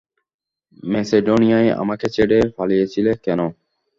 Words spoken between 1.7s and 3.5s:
আমাকে ছেড়ে পালিয়েছিলে কেন?